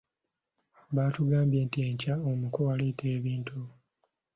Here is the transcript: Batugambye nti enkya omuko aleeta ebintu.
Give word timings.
Batugambye 0.95 1.59
nti 1.67 1.79
enkya 1.87 2.13
omuko 2.29 2.59
aleeta 2.71 3.05
ebintu. 3.17 3.59